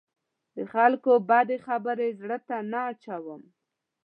د 0.55 0.57
خلکو 0.73 1.11
بدې 1.29 1.57
خبرې 1.67 2.07
زړه 2.19 2.37
ته 2.47 2.55
نه 2.71 2.79
اچوم. 2.91 3.41